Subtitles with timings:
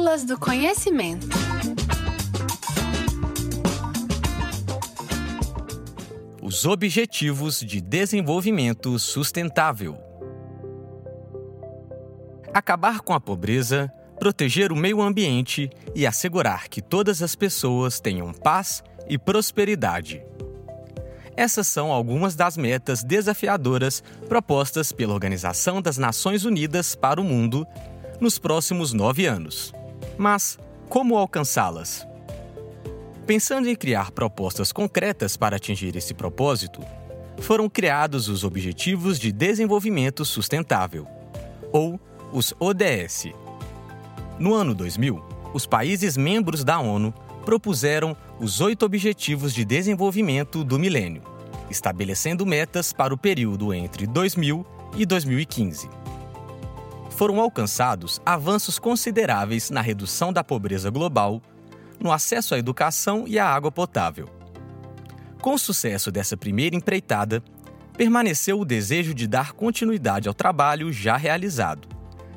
[0.00, 1.28] Pílulas do Conhecimento.
[6.40, 9.98] Os Objetivos de Desenvolvimento Sustentável.
[12.54, 18.32] Acabar com a pobreza, proteger o meio ambiente e assegurar que todas as pessoas tenham
[18.32, 20.24] paz e prosperidade.
[21.36, 27.66] Essas são algumas das metas desafiadoras propostas pela Organização das Nações Unidas para o Mundo
[28.18, 29.74] nos próximos nove anos.
[30.20, 30.58] Mas
[30.90, 32.06] como alcançá-las?
[33.26, 36.82] Pensando em criar propostas concretas para atingir esse propósito,
[37.38, 41.06] foram criados os Objetivos de Desenvolvimento Sustentável,
[41.72, 41.98] ou
[42.34, 43.28] os ODS.
[44.38, 47.14] No ano 2000, os países membros da ONU
[47.46, 51.22] propuseram os oito Objetivos de Desenvolvimento do Milênio,
[51.70, 54.66] estabelecendo metas para o período entre 2000
[54.98, 55.99] e 2015
[57.20, 61.42] foram alcançados avanços consideráveis na redução da pobreza global,
[62.00, 64.26] no acesso à educação e à água potável.
[65.38, 67.44] Com o sucesso dessa primeira empreitada,
[67.94, 71.86] permaneceu o desejo de dar continuidade ao trabalho já realizado,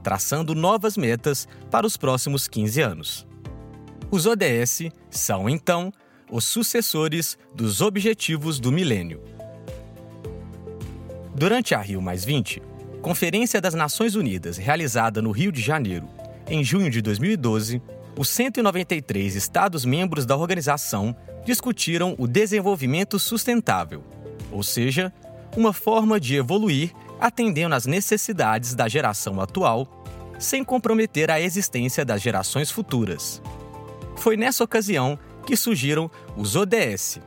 [0.00, 3.26] traçando novas metas para os próximos 15 anos.
[4.12, 5.92] Os ODS são, então,
[6.30, 9.24] os sucessores dos Objetivos do Milênio.
[11.34, 12.00] Durante a Rio
[13.02, 16.08] Conferência das Nações Unidas, realizada no Rio de Janeiro,
[16.48, 17.80] em junho de 2012,
[18.18, 24.02] os 193 Estados-membros da organização discutiram o desenvolvimento sustentável,
[24.50, 25.12] ou seja,
[25.56, 30.04] uma forma de evoluir atendendo às necessidades da geração atual,
[30.38, 33.40] sem comprometer a existência das gerações futuras.
[34.16, 37.20] Foi nessa ocasião que surgiram os ODS,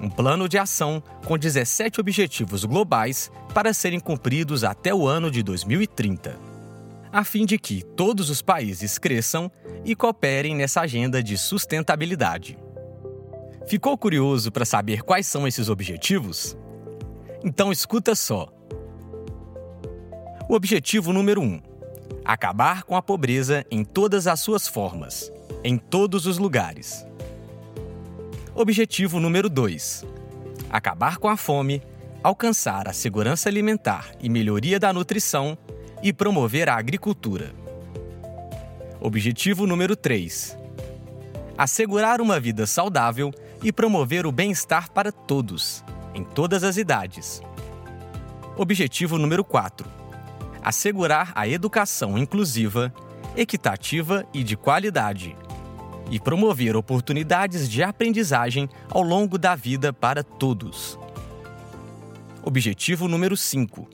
[0.00, 5.42] um plano de ação com 17 objetivos globais para serem cumpridos até o ano de
[5.42, 6.38] 2030,
[7.12, 9.50] a fim de que todos os países cresçam
[9.84, 12.58] e cooperem nessa agenda de sustentabilidade.
[13.66, 16.56] Ficou curioso para saber quais são esses objetivos?
[17.44, 18.48] Então escuta só.
[20.48, 21.60] O objetivo número 1: um,
[22.24, 25.32] acabar com a pobreza em todas as suas formas,
[25.62, 27.06] em todos os lugares.
[28.54, 30.04] Objetivo número 2:
[30.68, 31.80] acabar com a fome,
[32.22, 35.56] alcançar a segurança alimentar e melhoria da nutrição
[36.02, 37.54] e promover a agricultura.
[39.00, 40.58] Objetivo número 3:
[41.56, 43.30] assegurar uma vida saudável
[43.62, 47.40] e promover o bem-estar para todos, em todas as idades.
[48.56, 49.88] Objetivo número 4:
[50.60, 52.92] assegurar a educação inclusiva,
[53.36, 55.36] equitativa e de qualidade
[56.10, 60.98] e promover oportunidades de aprendizagem ao longo da vida para todos.
[62.42, 63.88] Objetivo número 5: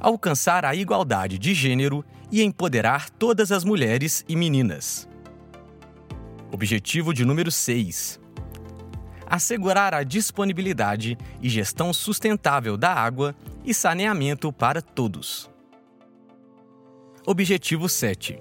[0.00, 5.08] alcançar a igualdade de gênero e empoderar todas as mulheres e meninas.
[6.50, 8.20] Objetivo de número 6:
[9.26, 15.50] assegurar a disponibilidade e gestão sustentável da água e saneamento para todos.
[17.26, 18.38] Objetivo 7: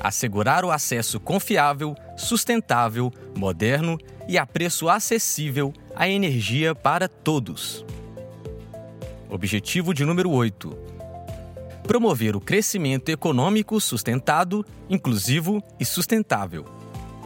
[0.00, 3.98] assegurar o acesso confiável, sustentável, moderno
[4.28, 7.84] e a preço acessível à energia para todos.
[9.28, 10.76] Objetivo de número 8.
[11.86, 16.64] Promover o crescimento econômico sustentado, inclusivo e sustentável.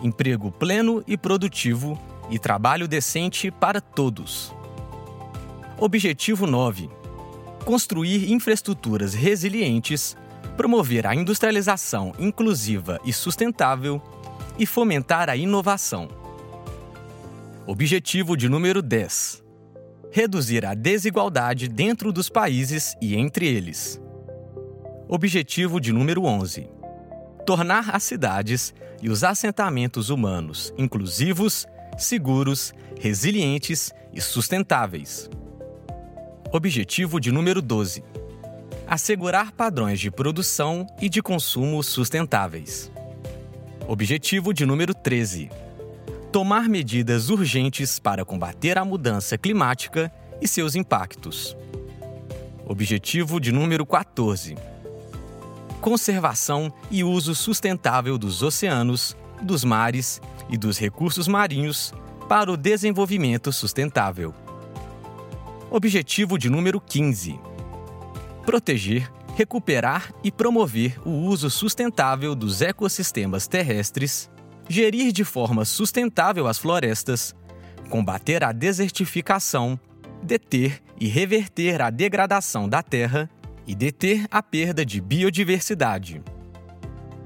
[0.02, 1.98] Emprego pleno e produtivo
[2.30, 4.54] e trabalho decente para todos.
[5.78, 6.90] Objetivo 9.
[7.64, 10.16] Construir infraestruturas resilientes
[10.56, 14.02] promover a industrialização inclusiva e sustentável
[14.58, 16.08] e fomentar a inovação.
[17.66, 19.42] Objetivo de número 10:
[20.10, 24.00] reduzir a desigualdade dentro dos países e entre eles.
[25.08, 26.68] Objetivo de número 11:
[27.46, 35.30] tornar as cidades e os assentamentos humanos inclusivos, seguros, resilientes e sustentáveis.
[36.52, 38.02] Objetivo de número 12:
[38.90, 42.90] assegurar padrões de produção e de consumo sustentáveis.
[43.86, 45.48] Objetivo de número 13:
[46.32, 51.56] tomar medidas urgentes para combater a mudança climática e seus impactos.
[52.66, 54.56] Objetivo de número 14:
[55.80, 61.94] conservação e uso sustentável dos oceanos, dos mares e dos recursos marinhos
[62.28, 64.34] para o desenvolvimento sustentável.
[65.70, 67.38] Objetivo de número 15:
[68.50, 74.28] proteger, recuperar e promover o uso sustentável dos ecossistemas terrestres,
[74.68, 77.32] gerir de forma sustentável as florestas,
[77.88, 79.78] combater a desertificação,
[80.20, 83.30] deter e reverter a degradação da terra
[83.68, 86.20] e deter a perda de biodiversidade.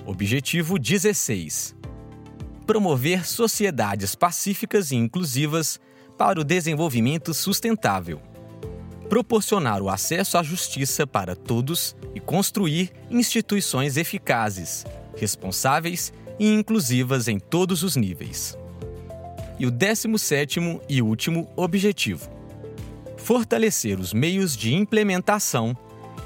[0.04, 1.74] Objetivo 16:
[2.66, 5.80] Promover sociedades pacíficas e inclusivas
[6.18, 8.20] para o desenvolvimento sustentável.
[9.08, 14.84] Proporcionar o acesso à justiça para todos e construir instituições eficazes,
[15.16, 18.56] responsáveis e inclusivas em todos os níveis.
[19.58, 22.30] E o 17 e último objetivo:
[23.16, 25.76] fortalecer os meios de implementação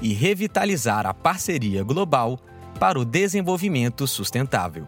[0.01, 2.39] e revitalizar a parceria global
[2.79, 4.87] para o desenvolvimento sustentável.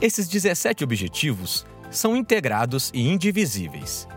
[0.00, 4.08] Esses 17 objetivos são integrados e indivisíveis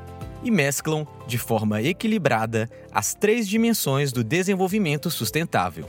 [0.43, 5.87] e mesclam de forma equilibrada as três dimensões do desenvolvimento sustentável,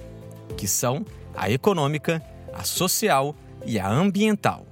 [0.56, 1.04] que são
[1.34, 4.66] a econômica, a social e a ambiental.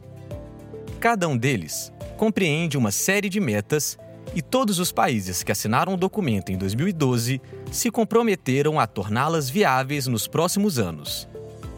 [1.01, 3.97] Cada um deles compreende uma série de metas
[4.35, 7.41] e todos os países que assinaram o documento em 2012
[7.71, 11.29] se comprometeram a torná-las viáveis nos próximos anos.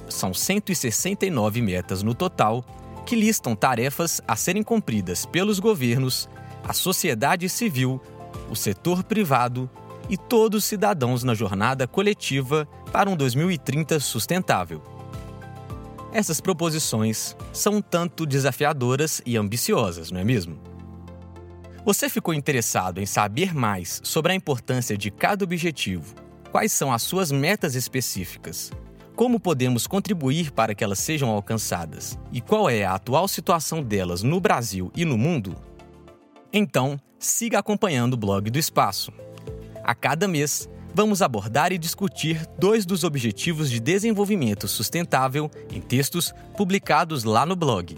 [0.08, 2.64] São 169 metas no total
[3.06, 6.28] que listam tarefas a serem cumpridas pelos governos,
[6.64, 8.00] a sociedade civil,
[8.50, 9.68] o setor privado
[10.08, 14.82] e todos os cidadãos na jornada coletiva para um 2030 sustentável.
[16.12, 20.58] Essas proposições são um tanto desafiadoras e ambiciosas, não é mesmo?
[21.84, 26.14] Você ficou interessado em saber mais sobre a importância de cada objetivo?
[26.50, 28.72] Quais são as suas metas específicas?
[29.14, 32.18] Como podemos contribuir para que elas sejam alcançadas?
[32.32, 35.54] E qual é a atual situação delas no Brasil e no mundo?
[36.52, 39.12] Então, siga acompanhando o blog do Espaço.
[39.84, 46.34] A cada mês, vamos abordar e discutir dois dos Objetivos de Desenvolvimento Sustentável em textos
[46.56, 47.96] publicados lá no blog.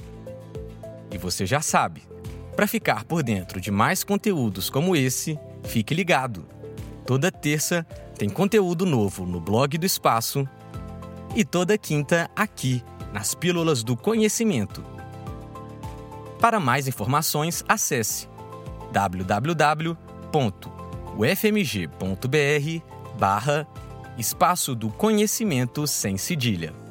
[1.11, 2.03] E você já sabe,
[2.55, 6.45] para ficar por dentro de mais conteúdos como esse, fique ligado.
[7.07, 7.87] Toda terça
[8.19, 10.47] tem conteúdo novo no blog do Espaço
[11.35, 12.85] e toda quinta aqui
[13.15, 14.85] nas Pílulas do Conhecimento.
[16.39, 18.32] Para mais informações, acesse
[18.93, 19.97] www
[21.17, 22.83] ufmg.br
[23.19, 23.67] barra
[24.19, 26.82] Espaço do Conhecimento sem cedilha.